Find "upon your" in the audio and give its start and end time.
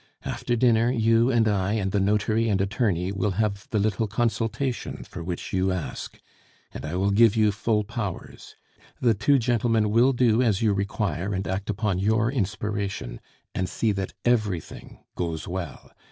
11.69-12.31